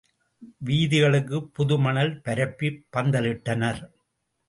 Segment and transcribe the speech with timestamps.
[0.59, 3.81] வீதிகளுக்குப் புதுமணல் பரப்பிப் பந்தலிட்டனர்.